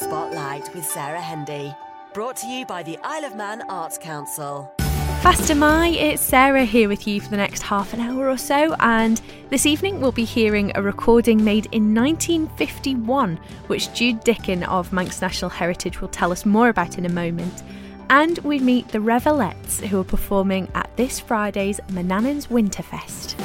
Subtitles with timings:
[0.00, 1.74] Spotlight with Sarah Hendy.
[2.14, 4.72] Brought to you by the Isle of Man Arts Council.
[5.22, 8.76] Fastyr mie, it's Sarah here with you for the next half an hour or so,
[8.78, 14.92] and this evening we'll be hearing a recording made in 1951, which Jude Dickin of
[14.92, 17.64] Manx National Heritage will tell us more about in a moment.
[18.08, 23.37] And we meet the Revelettes, who are performing at this Friday's Manannan's Winterfest.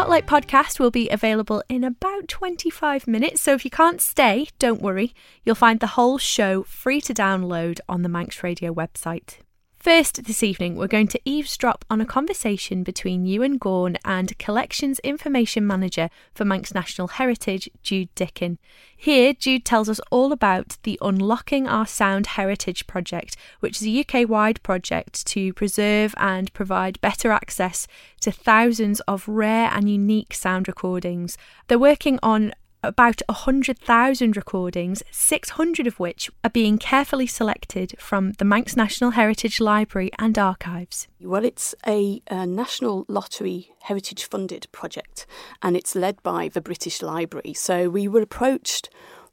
[0.00, 4.80] Spotlight podcast will be available in about 25 minutes, so if you can't stay, don't
[4.80, 5.12] worry.
[5.44, 9.40] You'll find the whole show free to download on the Manx Radio website.
[9.80, 14.98] First, this evening, we're going to eavesdrop on a conversation between Ewan Gawne and Collections
[14.98, 18.58] Information Manager for Manx National Heritage, Jude Dickin.
[18.94, 24.00] Here, Jude tells us all about the Unlocking Our Sound Heritage project, which is a
[24.00, 27.86] UK wide project to preserve and provide better access
[28.20, 31.38] to thousands of rare and unique sound recordings.
[31.68, 38.44] They're working on about 100,000 recordings, 600 of which are being carefully selected from the
[38.44, 41.08] Manx National Heritage Library and Archives.
[41.20, 45.26] Well, it's a, a, National Lottery Heritage funded project
[45.62, 47.54] and it's led by the British Library.
[47.54, 48.90] So we were approached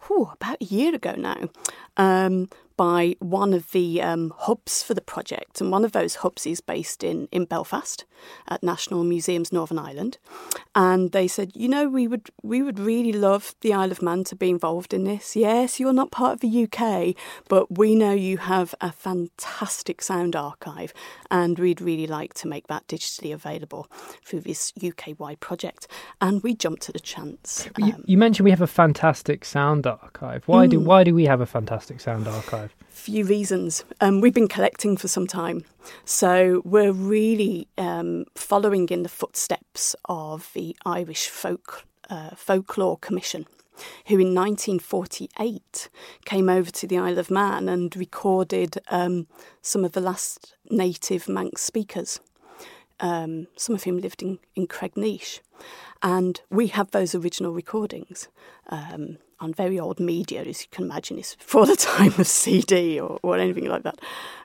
[0.08, 1.50] whew, about a year ago now
[1.98, 6.46] um, by one of the um, hubs for the project, and one of those hubs
[6.46, 8.06] is based in, in Belfast
[8.48, 10.18] at National Museums Northern Ireland.
[10.76, 14.24] And they said, you know, we would we would really love the Isle of Man
[14.26, 15.36] to be involved in this.
[15.36, 17.16] Yes, you're not part of the UK,
[17.50, 20.94] but we know you have a fantastic sound archive,
[21.32, 23.88] and we'd really like to make that digitally available
[24.24, 25.88] through this UK wide project.
[26.22, 27.68] And we jumped at the chance.
[27.82, 30.44] Um, you, you, mentioned we have a fantastic sound archive.
[30.48, 30.72] Why mm.
[30.72, 32.67] do why do we have a fantastic sound archive?
[32.90, 33.84] Few reasons.
[34.02, 35.64] Um, we've been collecting for some time,
[36.04, 43.46] so we're really um, following in the footsteps of the Irish Folk uh, Folklore Commission
[44.08, 45.90] who in 1948
[46.26, 49.28] came over to the Isle of Man and recorded um,
[49.62, 52.20] some of the last native Manx speakers,
[53.00, 55.40] um, some of whom lived in, in Cregneash.
[56.02, 58.28] And we have those original recordings.
[58.70, 63.00] Um, on very old media, as you can imagine, it's before the time of CD
[63.00, 64.00] or, or anything like that.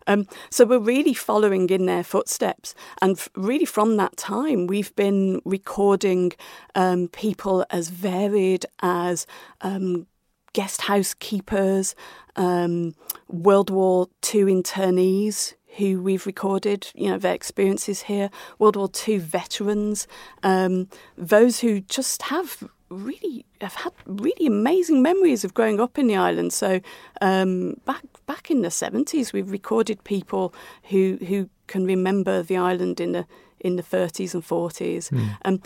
[0.06, 2.74] Um, so we're really following in their footsteps.
[3.00, 6.32] And f- really from that time, we've been recording
[6.74, 9.26] um, people as varied as
[9.60, 10.06] um,
[10.52, 11.94] guest housekeepers,
[12.36, 12.94] um,
[13.28, 19.18] World War II internees who we've recorded, you know, their experiences here, World War II
[19.18, 20.06] veterans,
[20.42, 26.06] um, those who just have really have had really amazing memories of growing up in
[26.06, 26.52] the island.
[26.52, 26.80] So
[27.20, 30.54] um, back back in the seventies, we've recorded people
[30.84, 33.26] who who can remember the island in the
[33.60, 35.10] in the thirties and forties.
[35.10, 35.36] Mm.
[35.44, 35.62] Um,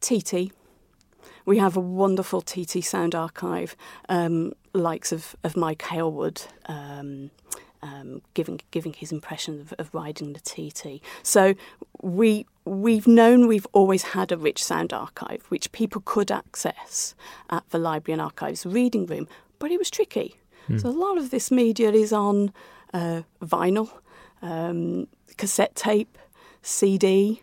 [0.00, 0.52] TT,
[1.44, 3.76] we have a wonderful TT sound archive,
[4.08, 6.46] um, likes of of Mike Hailwood.
[6.66, 7.30] Um,
[7.82, 11.02] um, giving giving his impression of, of, riding the TT.
[11.22, 11.54] So
[12.02, 17.14] we we've known we've always had a rich sound archive which people could access
[17.48, 20.36] at the library and archives reading room, but it was tricky.
[20.68, 20.80] Mm.
[20.80, 22.52] So a lot of this media is on
[22.92, 23.90] uh, vinyl,
[24.42, 26.18] um, cassette tape,
[26.62, 27.42] CD,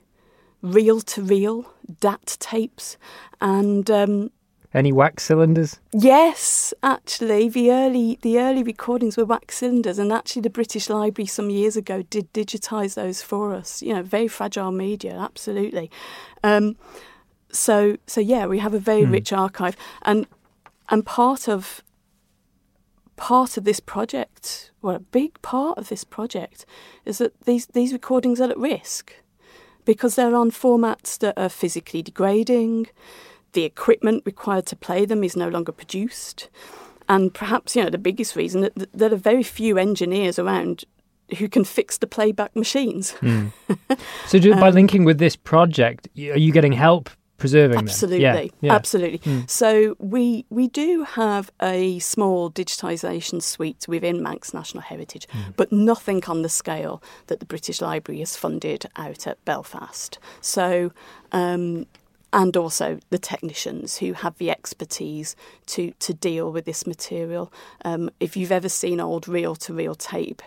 [0.62, 2.98] reel to reel, DAT tapes,
[3.42, 4.32] and um,
[4.78, 5.80] any wax cylinders?
[5.92, 11.28] Yes, actually, the early the early recordings were wax cylinders, and actually, the British Library
[11.28, 13.82] some years ago did digitise those for us.
[13.82, 15.92] You know, very fragile media, absolutely.
[16.44, 16.78] Um,
[17.52, 19.12] so, so yeah, we have a very mm.
[19.12, 20.28] rich archive, and
[20.90, 21.84] and part of
[23.16, 26.66] part of this project, well, a big part of this project,
[27.04, 29.14] is that these these recordings are at risk
[29.86, 32.88] because they're on formats that are physically degrading
[33.58, 36.48] the equipment required to play them is no longer produced.
[37.10, 40.86] And perhaps, you know, the biggest reason that, there are very few engineers around
[41.40, 43.16] who can fix the playback machines.
[43.22, 43.52] Mm.
[44.28, 48.36] So, do, by um, linking with this project, are you getting help preserving absolutely, them?
[48.44, 48.76] Yeah, yeah.
[48.76, 49.20] absolutely.
[49.20, 49.50] Mm.
[49.50, 55.56] So we we do have a small digitisation suite within Manx National Heritage, mm.
[55.56, 60.20] but nothing on the scale that the British Library has funded out at Belfast.
[60.42, 60.92] So.
[61.32, 61.88] Um,
[62.34, 65.36] and also the technicians who have the expertise
[65.68, 67.52] to, to deal with this material.
[67.86, 70.42] Um, if you've ever seen old reel to reel tape,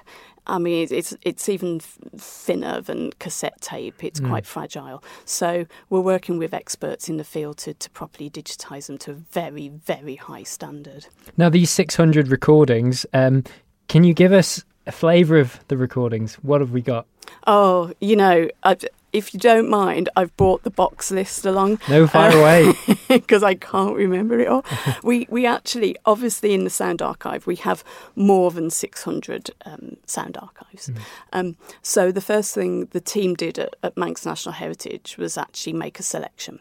[0.46, 4.02] I mean, it's it's even thinner than cassette tape.
[4.02, 4.28] It's mm.
[4.28, 5.02] quite fragile.
[5.24, 9.14] So we're working with experts in the field to, to properly digitise them to a
[9.14, 11.06] very, very high standard.
[11.36, 13.44] Now, these 600 recordings, um,
[13.88, 16.34] can you give us a flavour of the recordings?
[16.36, 17.06] What have we got?
[17.46, 21.80] Oh, you know, I've, if you don't mind, I've brought the box list along.
[21.88, 22.72] No, fire uh, away.
[23.08, 24.64] Because I can't remember it all.
[25.02, 27.82] we we actually, obviously, in the sound archive, we have
[28.14, 30.88] more than 600 um, sound archives.
[30.88, 30.98] Mm.
[31.32, 35.72] Um, so the first thing the team did at, at Manx National Heritage was actually
[35.72, 36.60] make a selection.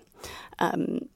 [0.58, 1.08] Um,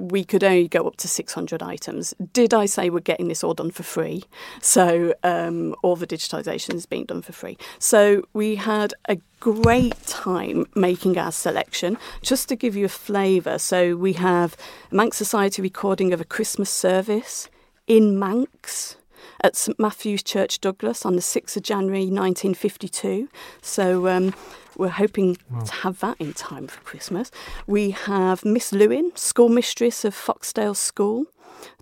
[0.00, 2.14] we could only go up to 600 items.
[2.32, 4.24] Did I say we're getting this all done for free?
[4.60, 7.58] So um, all the digitisation is being done for free.
[7.78, 11.98] So we had a great time making our selection.
[12.22, 14.56] Just to give you a flavour, so we have
[14.90, 17.48] Manx Society recording of a Christmas service
[17.86, 18.96] in Manx
[19.42, 23.28] at St Matthew's Church Douglas on the 6th of January 1952.
[23.62, 24.34] So um,
[24.80, 25.60] we're hoping wow.
[25.60, 27.30] to have that in time for Christmas.
[27.66, 31.26] We have Miss Lewin, school mistress of Foxdale School,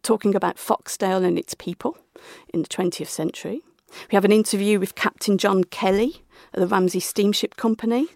[0.02, 1.96] talking about Foxdale and its people
[2.52, 3.62] in the 20th century.
[4.10, 8.08] We have an interview with Captain John Kelly of the Ramsey Steamship Company,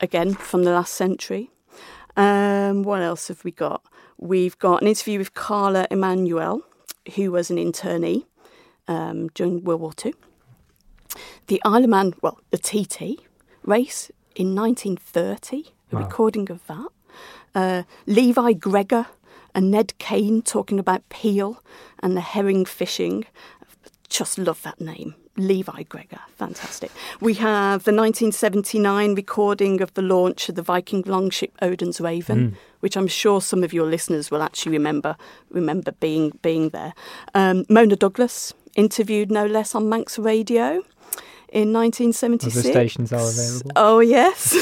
[0.00, 1.50] again from the last century.
[2.16, 3.82] Um, what else have we got?
[4.18, 6.62] We've got an interview with Carla Emanuel,
[7.14, 8.24] who was an internee
[8.88, 10.14] um, during World War II.
[11.46, 13.27] The Isle of Man, well, the TT,
[13.68, 16.02] race in 1930, a wow.
[16.02, 16.88] recording of that.
[17.54, 19.06] Uh, Levi Gregor
[19.54, 21.62] and Ned Kane talking about Peel
[22.00, 23.26] and the herring fishing.
[24.08, 25.14] Just love that name.
[25.36, 26.90] Levi Gregor, fantastic.
[27.20, 32.56] We have the 1979 recording of the launch of the Viking longship Odin's Raven, mm.
[32.80, 35.16] which I'm sure some of your listeners will actually remember
[35.50, 36.92] remember being being there.
[37.34, 40.82] Um, Mona Douglas interviewed no less on Manx Radio
[41.52, 42.54] in 1976.
[42.54, 43.70] the stations are available.
[43.76, 44.56] Oh, yes.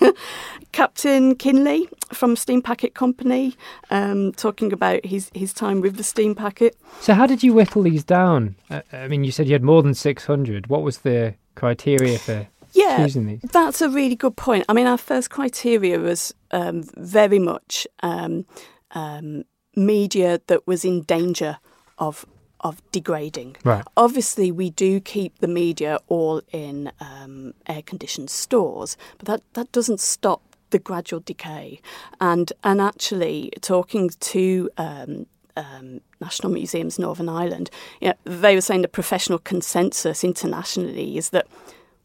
[0.72, 3.56] Captain Kinley from Steam Packet Company,
[3.90, 6.76] um, talking about his, his time with the Steam Packet.
[7.00, 8.54] So, how did you whittle these down?
[8.70, 10.68] Uh, I mean, you said you had more than 600.
[10.68, 13.40] What was the criteria for yeah, choosing these?
[13.42, 14.64] That's a really good point.
[14.68, 18.46] I mean, our first criteria was um, very much um,
[18.92, 19.44] um
[19.76, 21.58] media that was in danger
[21.98, 22.26] of
[22.60, 23.56] of degrading.
[23.64, 23.84] Right.
[23.96, 29.72] Obviously, we do keep the media all in um, air conditioned stores, but that, that
[29.72, 31.80] doesn't stop the gradual decay.
[32.20, 35.26] And and actually, talking to um,
[35.56, 37.70] um, National Museums Northern Ireland,
[38.00, 41.46] you know, they were saying the professional consensus internationally is that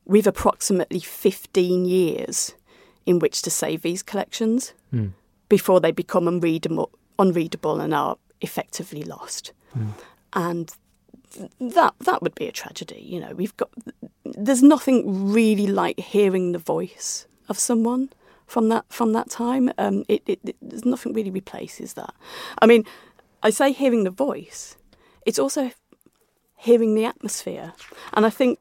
[0.06, 2.54] we've approximately 15 years
[3.06, 5.12] in which to save these collections mm.
[5.48, 9.52] before they become unreadable, unreadable and are effectively lost.
[9.78, 9.90] Mm
[10.36, 10.72] and
[11.60, 13.02] that that would be a tragedy.
[13.02, 13.70] You know, we've got
[14.24, 18.10] there's nothing really like hearing the voice of someone
[18.46, 19.72] from that from that time.
[19.78, 22.14] Um, it, it, it, there's nothing really replaces that.
[22.62, 22.86] I mean,
[23.42, 24.78] I say hearing the voice.
[25.26, 25.72] It's also
[26.58, 27.74] hearing the atmosphere,
[28.14, 28.60] and I think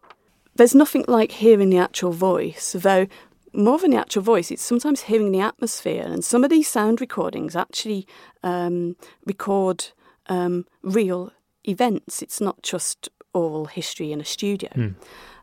[0.54, 2.72] there's nothing like hearing the actual voice.
[2.72, 3.06] Though
[3.52, 6.02] more than the actual voice, it's sometimes hearing the atmosphere.
[6.04, 8.06] And some of these sound recordings actually
[8.42, 8.96] um,
[9.26, 9.86] record
[10.26, 11.32] um, real
[11.68, 12.22] events.
[12.22, 14.70] It's not just oral history in a studio.
[14.74, 14.94] Mm.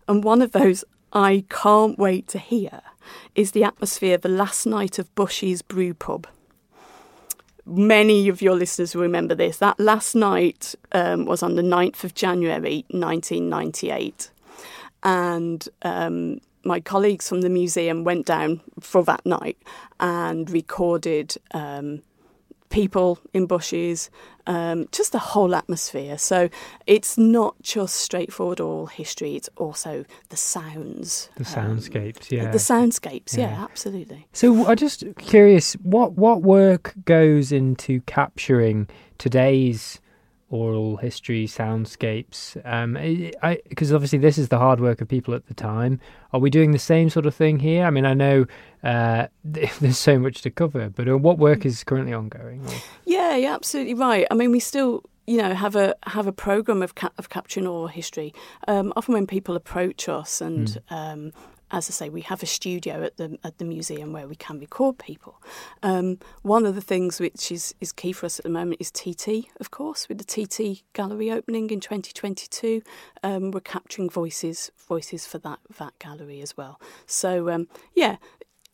[0.07, 0.83] And one of those
[1.13, 2.81] I can't wait to hear
[3.35, 6.27] is the atmosphere of the last night of Bushy's Brew Pub.
[7.65, 9.57] Many of your listeners will remember this.
[9.57, 14.31] That last night um, was on the 9th of January 1998.
[15.03, 19.57] And um, my colleagues from the museum went down for that night
[19.99, 22.01] and recorded um,
[22.71, 24.09] people in Bushy's,
[24.47, 26.17] um, just the whole atmosphere.
[26.17, 26.49] So
[26.87, 32.31] it's not just straightforward oral history; it's also the sounds, the soundscapes.
[32.31, 33.37] Um, yeah, the soundscapes.
[33.37, 33.51] Yeah.
[33.51, 34.27] yeah, absolutely.
[34.33, 38.87] So I'm just curious, what what work goes into capturing
[39.19, 40.01] today's
[40.51, 42.93] oral history soundscapes um
[43.69, 45.99] because obviously this is the hard work of people at the time
[46.33, 48.45] are we doing the same sort of thing here i mean i know
[48.83, 52.73] uh, there's so much to cover but uh, what work is currently ongoing or?
[53.05, 56.81] yeah you're absolutely right i mean we still you know have a have a program
[56.81, 58.33] of ca- of capturing oral history
[58.67, 60.95] um, often when people approach us and mm.
[60.95, 61.31] um,
[61.71, 64.59] as I say, we have a studio at the at the museum where we can
[64.59, 65.41] record people.
[65.81, 68.91] Um, one of the things which is, is key for us at the moment is
[68.91, 72.81] TT, of course, with the TT gallery opening in 2022.
[73.23, 76.79] Um, we're capturing voices voices for that that gallery as well.
[77.05, 78.17] So um, yeah.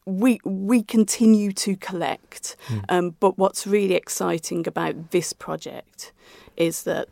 [0.06, 3.14] We we continue to collect, mm.
[3.20, 6.14] but what's really exciting about this project
[6.56, 7.10] is that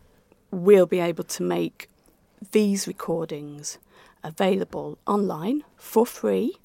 [0.49, 1.89] we'll be able to make
[2.51, 3.79] these recordings
[4.25, 6.55] available online for free,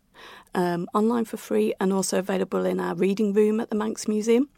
[0.54, 4.48] um, online for free, and also available in our reading room at the Manx Museum.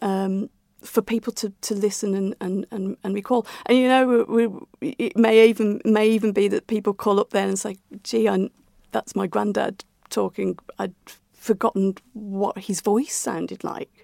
[0.00, 0.50] Um,
[0.82, 4.88] for people to, to listen and, and, and, and recall, and you know, we, we,
[4.98, 8.50] it may even may even be that people call up there and say, "Gee, I,
[8.92, 10.58] that's my granddad talking.
[10.78, 10.94] I'd
[11.32, 13.95] forgotten what his voice sounded like."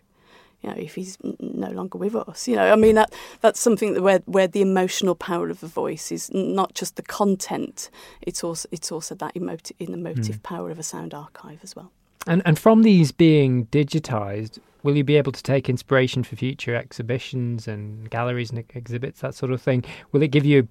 [0.62, 2.47] You know, if he's no longer with us.
[2.47, 5.66] You know, I mean that that's something that where where the emotional power of the
[5.66, 7.90] voice is not just the content;
[8.23, 10.42] it's also it's also that emotive, emotive mm.
[10.42, 11.90] power of a sound archive as well.
[12.26, 16.75] And and from these being digitized, will you be able to take inspiration for future
[16.75, 19.85] exhibitions and galleries and exhibits, that sort of thing?
[20.12, 20.69] Will it give you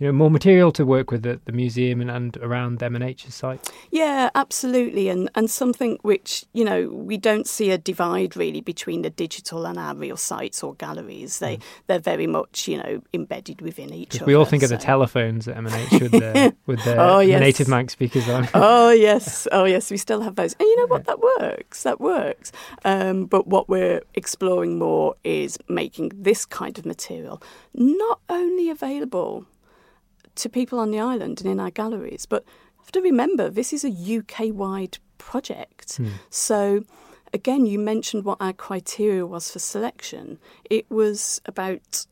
[0.00, 3.70] you know more material to work with at the museum and, and around MNH's site?
[3.90, 9.02] Yeah, absolutely, and and something which you know we don't see a divide really between
[9.02, 11.38] the digital and our real sites or galleries.
[11.38, 11.62] They mm.
[11.86, 14.24] they're very much you know embedded within each other.
[14.24, 14.64] We all think so.
[14.66, 17.40] of the telephones at MNH with the with the oh, yes.
[17.40, 18.48] native Manx speakers on.
[18.54, 21.04] oh yes, oh yes, we still have those, and you know what?
[21.04, 21.82] That works.
[21.82, 22.52] That works.
[22.86, 27.42] Um, but what we're exploring more is making this kind of material
[27.74, 29.46] not only available
[30.40, 32.26] to people on the island and in our galleries.
[32.26, 35.96] But you have to remember, this is a UK wide project.
[35.96, 36.08] Hmm.
[36.30, 36.84] So,
[37.32, 40.38] again, you mentioned what our criteria was for selection.
[40.68, 42.06] It was about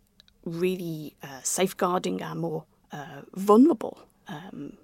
[0.45, 4.75] really uh, safeguarding our more uh, vulnerable um,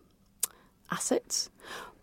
[0.91, 1.51] assets,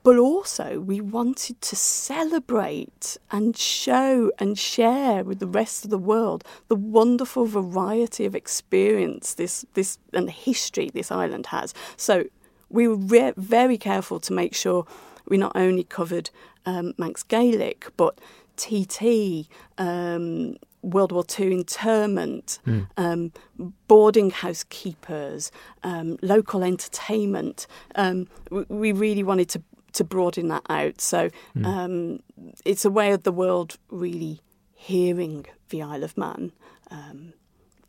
[0.03, 5.98] but also we wanted to celebrate and show and share with the rest of the
[5.98, 11.74] world the wonderful variety of experience this this and history this island has.
[11.98, 12.25] So
[12.70, 14.86] we were re- very careful to make sure
[15.27, 16.29] we not only covered
[16.65, 18.20] um, Manx Gaelic but
[18.58, 19.48] TT.
[19.77, 22.88] Um, World War II internment, mm.
[22.98, 23.31] um,
[23.88, 25.51] boarding house keepers,
[25.84, 27.67] um, local entertainment.
[27.96, 29.62] Um, we, we, really wanted to
[29.93, 31.01] to broaden that out.
[31.01, 31.65] So mm.
[31.65, 32.19] um,
[32.65, 34.41] it's a way of the world really
[34.74, 36.51] hearing the Isle of Man
[36.89, 37.33] um,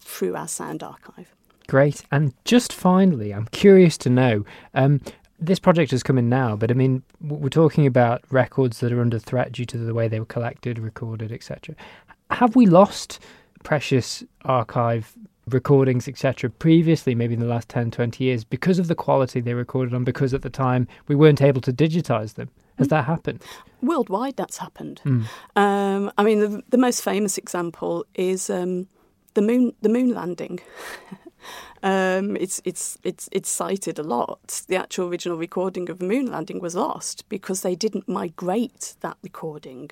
[0.01, 1.35] through our sound archive.
[1.69, 2.03] Great.
[2.11, 4.45] And just finally, I'm curious to know.
[4.75, 5.01] Um,
[5.39, 9.01] this project has come in now, but I mean, we're talking about records that are
[9.01, 11.75] under threat due to the way they were collected, recorded, etc.
[12.31, 13.19] Have we lost
[13.65, 15.17] precious archive
[15.49, 19.55] recordings, etc., previously, maybe in the last 10, 20 years, because of the quality they
[19.55, 22.51] recorded on, because at the time we weren't able to digitize them.
[22.79, 23.43] Has that happened?
[23.83, 25.01] Worldwide, that's happened.
[25.05, 25.25] Mm.
[25.57, 28.89] Um, I mean, the, the, most famous example is um,
[29.35, 30.61] the moon, the moon landing.
[31.83, 34.63] um, it's it's it's it's cited a lot.
[34.69, 39.19] The actual original recording of the moon landing was lost because they didn't migrate that
[39.23, 39.91] recording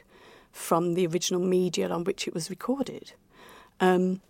[0.50, 3.12] from the original media on which it was recorded.
[3.78, 4.20] Um,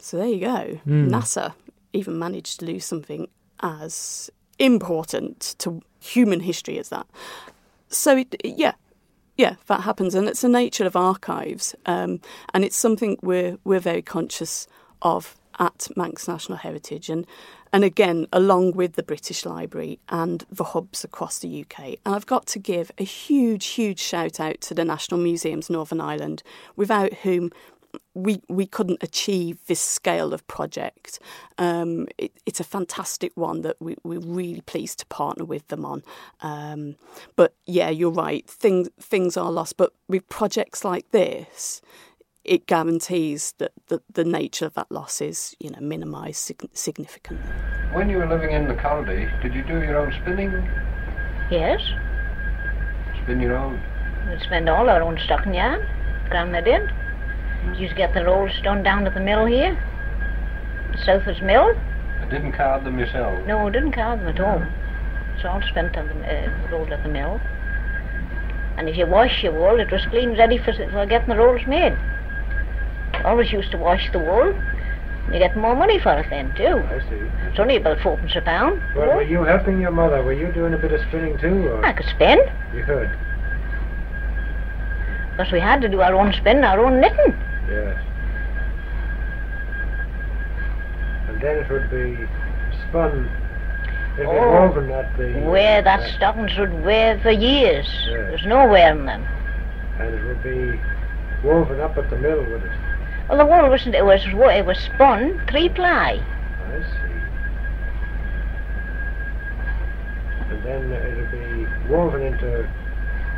[0.00, 0.80] so there you go.
[0.86, 1.10] Mm.
[1.10, 1.54] NASA
[1.92, 3.28] even managed to lose something
[3.60, 7.06] as important to human history as that.
[7.88, 8.74] So it, yeah,
[9.36, 12.20] yeah, that happens, and it's the nature of archives, um,
[12.54, 14.66] and it's something we're we're very conscious
[15.02, 17.26] of at Manx National Heritage, and
[17.72, 21.96] and again along with the British Library and the hubs across the UK.
[22.04, 26.00] And I've got to give a huge, huge shout out to the National Museums Northern
[26.00, 26.42] Ireland,
[26.76, 27.50] without whom
[28.14, 31.18] we we couldn't achieve this scale of project.
[31.58, 35.84] Um, it, it's a fantastic one that we, we're really pleased to partner with them
[35.84, 36.02] on.
[36.40, 36.96] Um,
[37.36, 38.48] but yeah, you're right.
[38.48, 41.80] Things things are lost, but with projects like this,
[42.44, 47.52] it guarantees that the, the nature of that loss is you know minimised sig- significantly.
[47.92, 50.52] When you were living in the colony, did you do your own spinning?
[51.50, 51.80] Yes.
[53.22, 53.80] Spin your own.
[54.28, 55.86] We spend all our own stocking yarn.
[56.28, 56.88] Grandma did.
[57.64, 59.76] You just get the rolls done down to the mill here,
[61.04, 61.74] Southwards Mill.
[62.20, 63.46] I didn't card them yourself?
[63.46, 64.62] No, I didn't card them at all.
[65.36, 67.40] It's all spent on the uh, rolled at the mill.
[68.76, 71.66] And if you wash your wool, it was clean, ready for, for getting the rolls
[71.66, 71.96] made.
[73.24, 74.54] Always used to wash the wool.
[75.32, 76.78] You get more money for it then too.
[76.78, 77.20] I see.
[77.48, 78.82] It's only about fourpence a pound.
[78.96, 80.22] Well, were you helping your mother?
[80.22, 81.68] Were you doing a bit of spinning too?
[81.68, 81.84] Or?
[81.84, 82.38] I could spin.
[82.74, 83.10] You could.
[85.30, 87.34] Because we had to do our own spin, our own knitting.
[87.70, 87.96] Yes.
[91.28, 92.26] And then it would be
[92.88, 93.30] spun,
[94.18, 95.40] it would oh, woven at the...
[95.48, 97.86] Where that uh, stockings would wear for years.
[97.86, 98.08] Yes.
[98.08, 99.24] There's no wearing them.
[100.00, 100.80] And it would be
[101.44, 102.72] woven up at the mill, would it?
[103.28, 106.20] Well, the wool wasn't, it was, it was spun three-ply.
[106.20, 107.10] I see.
[110.50, 112.68] And then it would be woven into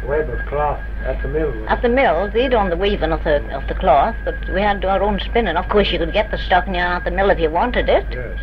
[0.06, 1.52] web of cloth at the mill.
[1.68, 4.75] At the mill, they done the weaving of the of the cloth, but we had
[4.75, 5.56] to do our own spinning.
[5.56, 8.06] Of course, you could get the stocking yarn at the mill if you wanted it.
[8.11, 8.38] Yes.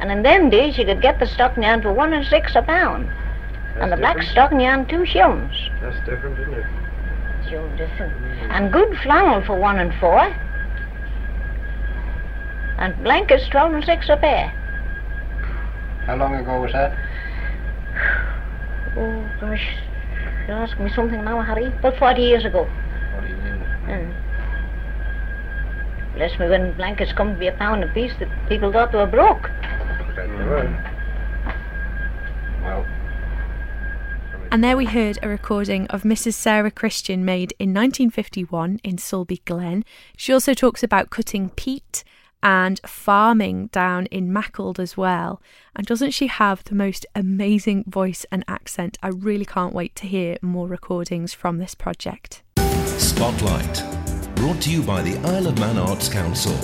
[0.00, 2.62] And in them days, you could get the stocking yarn for one and six a
[2.62, 3.06] pound.
[3.08, 4.32] That's and the black different.
[4.32, 5.54] stocking yarn, two shillings.
[5.80, 6.66] That's different, isn't it?
[7.50, 8.12] So different.
[8.14, 8.50] Mm.
[8.50, 10.20] And good flannel for one and four.
[12.78, 14.48] And blankets, twelve and six a pair.
[16.06, 16.96] How long ago was that?
[18.96, 19.64] Oh, gosh.
[20.50, 21.66] You're asking me something now, Harry.
[21.66, 22.64] About 40 years ago.
[22.64, 23.62] What do you mean?
[23.86, 24.12] Mm.
[26.16, 29.06] Bless me, when blankets come to be a pound apiece, the people thought they were
[29.06, 29.48] broke.
[30.16, 30.66] They were.
[32.64, 32.84] Well.
[34.50, 36.34] And there we heard a recording of Mrs.
[36.34, 39.84] Sarah Christian made in 1951 in Sulby Glen.
[40.16, 42.02] She also talks about cutting peat
[42.42, 45.42] and farming down in Maughold as well.
[45.76, 48.98] And doesn't she have the most amazing voice and accent?
[49.02, 52.42] I really can't wait to hear more recordings from this project.
[52.84, 53.84] Spotlight.
[54.36, 56.56] Brought to you by the Isle of Man Arts Council.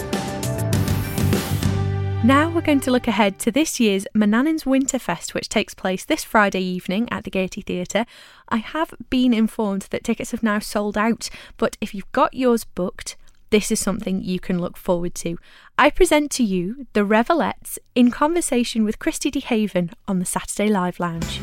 [2.24, 6.24] Now we're going to look ahead to this year's Manannan's Winterfest, which takes place this
[6.24, 8.04] Friday evening at the Gaiety Theatre.
[8.48, 12.64] I have been informed that tickets have now sold out, but if you've got yours
[12.64, 13.16] booked,
[13.50, 15.38] this is something you can look forward to.
[15.78, 20.98] I present to you the Revelettes in conversation with Christy DeHaven on the Saturday Live
[20.98, 21.40] Lounge.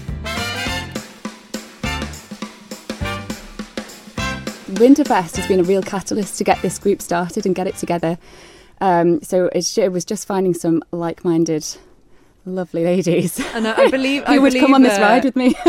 [4.74, 8.18] Winterfest has been a real catalyst to get this group started and get it together.
[8.82, 11.66] Um, so it was just finding some like-minded,
[12.46, 15.36] lovely ladies And I, I believe I would believe, come on this uh, ride with
[15.36, 15.56] me.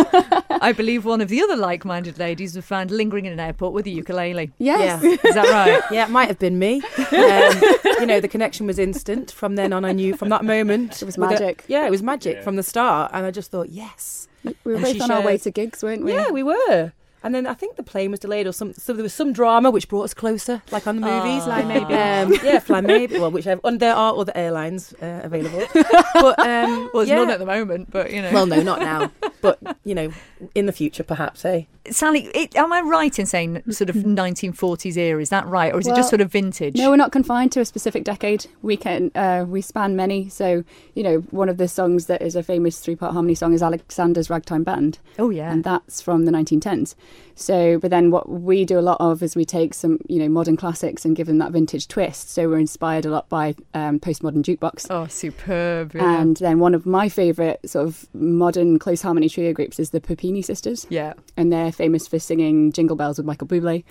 [0.51, 3.87] I believe one of the other like-minded ladies was found lingering in an airport with
[3.87, 4.51] a ukulele.
[4.59, 5.03] yes.
[5.03, 5.11] Yeah.
[5.29, 5.83] Is that right?
[5.93, 6.83] Yeah, it might have been me.
[6.99, 7.63] Um,
[8.01, 9.31] you know, the connection was instant.
[9.31, 11.01] From then on, I knew from that moment.
[11.03, 11.65] It was with the- magic.
[11.69, 13.11] yeah, it was magic from the start.
[13.15, 14.29] And I just thought, yes.
[14.45, 16.13] We were And both she on our way to gigs, weren't we?
[16.13, 16.93] Yeah, we were.
[17.25, 19.71] And then I think the plane was delayed or some, so there was some drama
[19.71, 21.45] which brought us closer, like on the movies.
[21.45, 21.95] Fly Maybe.
[21.95, 23.19] Um, yeah, Fly Maybe.
[23.19, 23.63] Well, whichever.
[23.65, 25.67] And there are other airlines uh, available.
[26.15, 27.17] But, um, Well, there's yeah.
[27.17, 28.31] none at the moment, but you know.
[28.31, 29.11] Well, no, not now.
[29.45, 30.11] But, you know,
[30.55, 31.65] in the future, perhaps, eh?
[31.91, 35.21] Sally, it, am I right in saying sort of 1940s era?
[35.21, 36.77] Is that right, or is it just sort of vintage?
[36.77, 38.47] No, we're not confined to a specific decade.
[38.63, 40.31] We can uh, we span many.
[40.31, 43.63] So you know, one of the songs that is a famous three-part harmony song is
[43.63, 44.99] Alexander's Ragtime Band.
[45.19, 45.53] Oh yeah.
[45.53, 46.95] and that's from the 1910s.
[47.37, 50.29] So, but then what we do a lot of is we take some, you know,
[50.29, 52.31] modern classics and give them that vintage twist.
[52.31, 54.87] So we're inspired a lot by um, postmodern jukebox.
[54.89, 55.95] oh, superb.
[55.95, 56.21] Yeah.
[56.21, 60.01] And then one of my favourite sort of modern close harmony trio groups is the
[60.01, 61.15] Puppini Sisters, yeah.
[61.37, 63.85] and they're famous for singing Jingle Bells with Michael Bublé.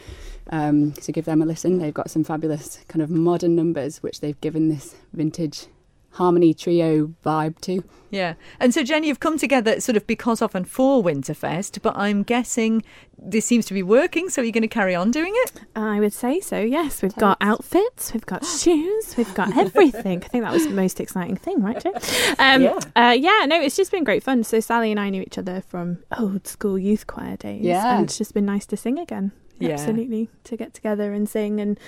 [0.49, 1.79] Um, so give them a listen.
[1.79, 5.67] They've got some fabulous kind of modern numbers which they've given this vintage
[6.13, 7.83] harmony trio vibe too.
[8.09, 8.35] Yeah.
[8.59, 12.21] And so, Jenny, you've come together sort of because of and for Winterfest, but I'm
[12.21, 12.83] guessing
[13.17, 15.53] this seems to be working, so are you're going to carry on doing it?
[15.75, 17.01] I would say so, yes.
[17.01, 20.23] We've got outfits, we've got shoes, we've got everything.
[20.23, 21.93] I think that was the most exciting thing, right, Joe?
[22.39, 22.79] Um, Yeah.
[22.95, 24.43] Uh, yeah, no, it's just been great fun.
[24.43, 27.63] So Sally and I knew each other from old school youth choir days.
[27.63, 27.95] Yeah.
[27.95, 29.31] And it's just been nice to sing again.
[29.59, 29.71] Yeah.
[29.71, 30.29] Absolutely.
[30.45, 31.79] To get together and sing and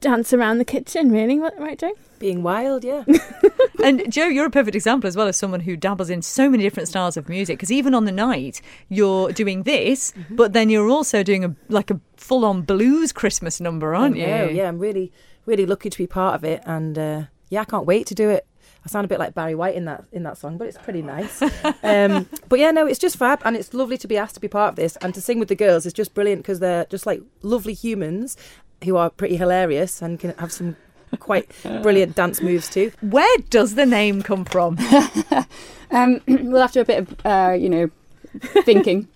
[0.00, 1.38] dance around the kitchen, really.
[1.40, 1.92] What, right, Joe?
[2.18, 3.04] Being wild, yeah.
[3.82, 6.62] And Joe, you're a perfect example as well as someone who dabbles in so many
[6.62, 7.58] different styles of music.
[7.58, 10.36] Because even on the night, you're doing this, Mm-hmm.
[10.36, 14.22] but then you're also doing a like a full-on blues Christmas number, aren't you?
[14.22, 14.68] Yeah, yeah.
[14.68, 15.12] I'm really,
[15.44, 18.30] really lucky to be part of it, and uh, yeah, I can't wait to do
[18.30, 18.46] it.
[18.84, 21.02] I sound a bit like Barry White in that in that song, but it's pretty
[21.14, 21.40] nice.
[21.82, 24.48] um, but yeah, no, it's just fab, and it's lovely to be asked to be
[24.48, 27.06] part of this and to sing with the girls is just brilliant because they're just
[27.06, 28.36] like lovely humans
[28.84, 30.76] who are pretty hilarious and can have some
[31.20, 31.50] quite
[31.82, 32.92] brilliant dance moves too.
[33.00, 34.78] Where does the name come from?
[35.90, 37.90] Um, we'll have to do a bit of, uh, you know,
[38.64, 39.06] thinking.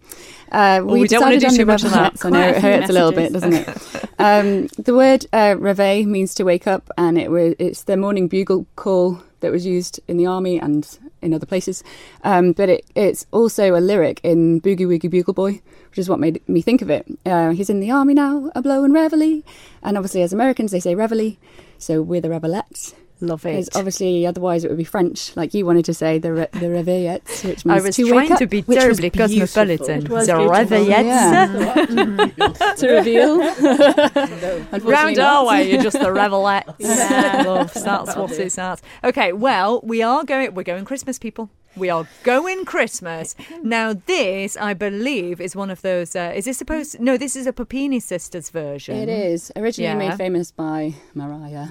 [0.51, 2.25] Uh, we don't wanna decided do too much of that.
[2.25, 3.69] I know it hurts a little bit, doesn't it?
[4.21, 8.27] Um, the word uh, "reveille" means to wake up, and it was it's the morning
[8.27, 11.85] bugle call that was used in the army and in other places.
[12.25, 16.19] Um, but it, it's also a lyric in Boogie Woogie Bugle Boy, which is what
[16.19, 17.07] made me think of it.
[17.25, 19.43] Uh, he's in the army now, a blowing reveille,
[19.85, 21.37] and obviously as Americans they say reveille,
[21.79, 22.95] so we're the Revelettes.
[23.21, 23.77] Love Because it.
[23.77, 27.45] obviously, otherwise it would be French, like you wanted to say, the re- the réveillettes,
[27.45, 29.47] which means I was to trying wake up, to be which was terribly beautiful.
[29.65, 30.03] cosmopolitan.
[30.05, 30.77] It was The beautiful.
[30.79, 32.77] Reveillettes.
[32.79, 33.41] to reveal.
[34.73, 36.75] Unfortunately Round our way, you're just the Revelettes.
[36.79, 37.43] Yeah.
[37.47, 38.81] Love, that's what it's at.
[39.05, 40.55] Okay, well, we are going.
[40.55, 41.51] We're going Christmas, people.
[41.77, 43.37] We are going Christmas.
[43.63, 46.17] Now, this, I believe, is one of those.
[46.17, 46.99] Uh, is this supposed?
[46.99, 48.97] No, this is a Puppini Sisters version.
[48.97, 50.09] It is originally Yeah.
[50.11, 51.69] made famous by Mariah.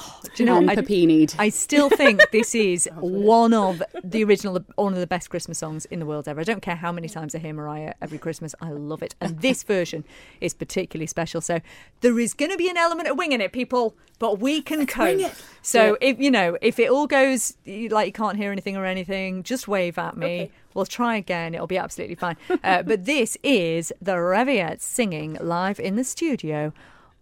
[0.00, 1.34] Oh, do you know and I, Papini'd.
[1.38, 5.84] I still think this is one of the original, one of the best Christmas songs
[5.86, 6.40] in the world ever.
[6.40, 8.54] I don't care how many times I hear Mariah every Christmas.
[8.60, 10.04] I love it, and this version
[10.40, 11.40] is particularly special.
[11.40, 11.60] So
[12.00, 15.32] there is going to be an element of winging it, people, but we can cope.
[15.62, 19.42] So if you know if it all goes like you can't hear anything or anything,
[19.42, 20.50] just wave at me.
[20.74, 21.54] We'll try again.
[21.54, 22.36] It'll be absolutely fine.
[22.62, 26.72] Uh, but this is the Revelettes singing live in the studio.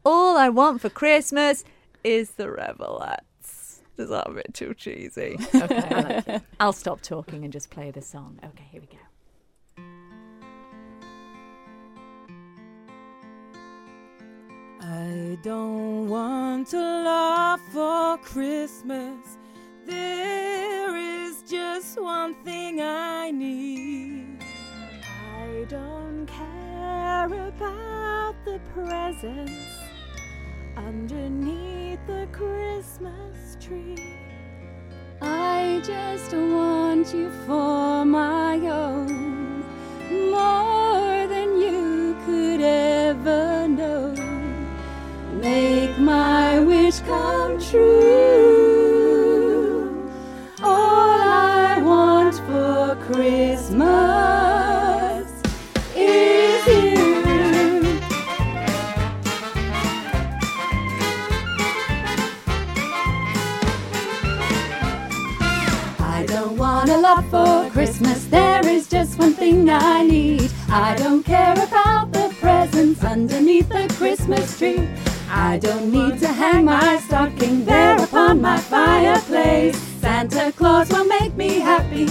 [0.04, 1.64] All I want for Christmas
[2.06, 3.80] is the Revelettes.
[3.98, 5.36] Is that a bit too cheesy?
[5.54, 8.38] Okay, I'll stop talking and just play the song.
[8.44, 9.02] Okay, here we go.
[14.80, 19.38] I don't want to laugh for Christmas.
[19.84, 24.38] There is just one thing I need.
[25.40, 29.72] I don't care about the presents
[30.76, 34.14] underneath the Christmas tree.
[35.20, 39.64] I just want you for my own,
[40.30, 44.14] more than you could ever know.
[45.32, 48.45] Make my wish come true.
[67.76, 68.24] Christmas.
[68.24, 70.50] There is just one thing I need.
[70.70, 74.88] I don't care about the presents underneath the Christmas tree.
[75.28, 79.76] I don't need to hang my stocking there upon my fireplace.
[80.00, 82.06] Santa Claus will make me happy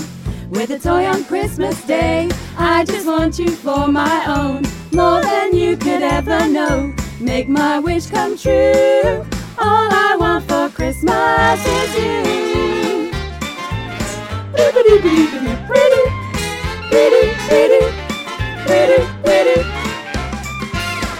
[0.51, 2.29] with a toy on Christmas Day.
[2.59, 6.93] I just want you for my own, more than you could ever know.
[7.19, 9.25] Make my wish come true.
[9.57, 12.34] All I want for Christmas is you.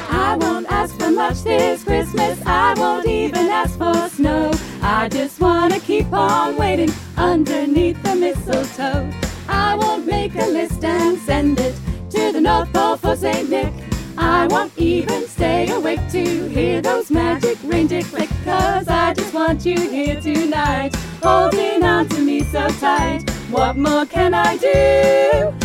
[0.10, 2.42] I won't ask for much this Christmas.
[2.46, 4.52] I won't even ask for snow.
[4.82, 9.10] I just wanna keep on waiting underneath the mistletoe.
[9.48, 11.76] I won't make a list and send it
[12.12, 13.74] to the North Pole for Saint Nick.
[14.18, 18.30] I won't even stay awake to hear those magic reindeer click.
[18.44, 23.30] Cause I just want you here tonight, holding on to me so tight.
[23.52, 25.65] What more can I do?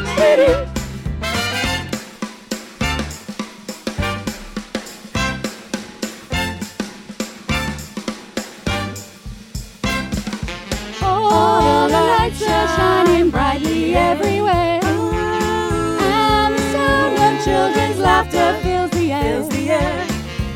[19.41, 20.07] fills the air.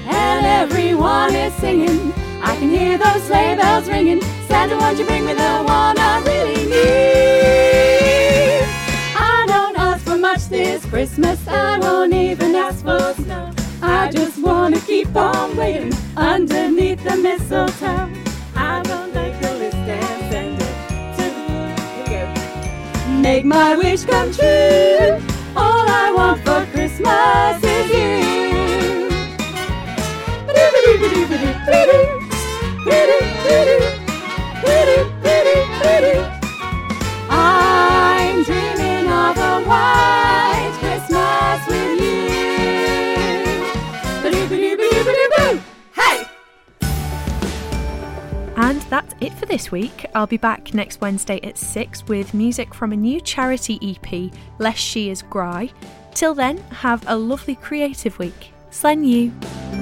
[0.07, 2.13] And everyone is singing.
[2.41, 4.21] I can hear those sleigh bells ringing.
[4.47, 6.75] Santa, won't you bring me the one I really need?
[9.17, 11.39] I don't ask for much this Christmas.
[11.47, 13.51] I won't even ask for snow.
[13.81, 18.09] I just wanna keep on waiting underneath the mistletoe.
[18.55, 21.25] I won't make a list and to.
[23.21, 25.19] Make my wish come true.
[25.55, 28.44] All I want for Christmas is you.
[37.27, 42.27] I'm dreaming of a white Christmas with you.
[45.95, 46.27] Hey!
[48.55, 50.05] And that's it for this week.
[50.13, 54.77] I'll be back next Wednesday at 6 with music from a new charity EP, Less
[54.77, 55.71] She Is Gry.
[56.13, 58.51] Till then, have a lovely creative week.
[58.69, 59.74] Slane lhiu.